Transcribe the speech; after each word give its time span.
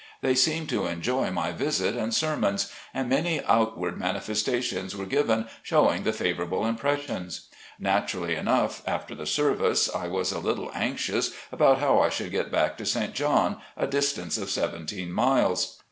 They 0.21 0.33
seemed 0.33 0.67
to 0.69 0.87
enjoy 0.87 1.29
my 1.29 1.51
visit 1.51 1.93
and 1.95 2.11
sermons, 2.11 2.71
and 2.91 3.07
many 3.07 3.39
outward 3.45 3.99
manifestations 3.99 4.95
were 4.95 5.05
given 5.05 5.47
showing 5.61 6.01
the 6.05 6.11
favorable 6.11 6.65
impressions. 6.65 7.49
Nat 7.77 8.07
urally 8.07 8.35
enough, 8.35 8.81
after 8.87 9.13
the 9.13 9.27
service, 9.27 9.93
I 9.95 10.07
was 10.07 10.31
a 10.31 10.39
little 10.39 10.71
anxious 10.73 11.35
about 11.51 11.77
how 11.77 11.99
I 11.99 12.09
should 12.09 12.31
get 12.31 12.51
back 12.51 12.79
to 12.79 12.85
St. 12.87 13.13
John, 13.13 13.57
a 13.77 13.85
distance 13.85 14.39
of 14.39 14.49
seventeen 14.49 15.11
miles. 15.11 15.77